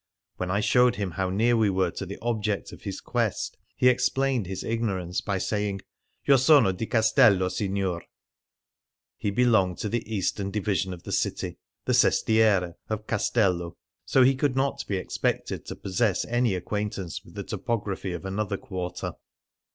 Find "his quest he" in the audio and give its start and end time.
2.81-3.87